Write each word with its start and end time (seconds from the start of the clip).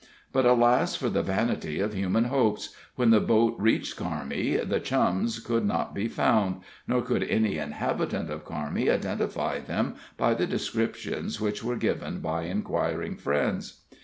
But, 0.33 0.47
alas, 0.47 0.95
for 0.95 1.09
the 1.09 1.21
vanity 1.21 1.79
of 1.79 1.93
human 1.93 2.23
hopes! 2.23 2.75
when 2.95 3.11
the 3.11 3.19
boat 3.19 3.53
reached 3.59 3.99
Carmi 3.99 4.57
the 4.67 4.79
Chums 4.79 5.37
could 5.39 5.63
not 5.63 5.93
be 5.93 6.07
found, 6.07 6.61
nor 6.87 7.03
could 7.03 7.21
any 7.21 7.59
inhabitant 7.59 8.31
of 8.31 8.43
Carmi 8.43 8.89
identify 8.89 9.59
them 9.59 9.93
by 10.17 10.33
the 10.33 10.47
descriptions 10.47 11.39
which 11.39 11.63
were 11.63 11.75
given 11.75 12.17
by 12.19 12.45
inquiring 12.45 13.15
friends. 13.15 13.81